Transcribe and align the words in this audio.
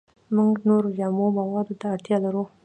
موږ 0.35 0.53
نورو 0.69 0.89
خامو 0.97 1.25
موادو 1.39 1.73
ته 1.81 1.85
اړتیا 1.93 2.17
لرو 2.25 2.43